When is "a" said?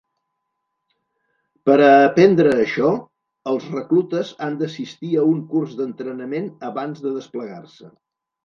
1.87-1.89, 5.17-5.29